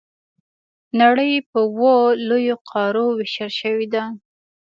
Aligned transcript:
نړۍ 1.01 1.33
په 1.49 1.59
اووه 1.67 1.97
لویو 2.27 2.57
قارو 2.71 3.05
وېشل 3.17 3.51
شوې 3.59 3.87
ده. 3.93 4.03